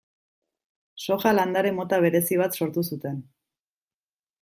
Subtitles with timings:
[1.03, 3.25] Soja landare mota berezi bat sortu zuten.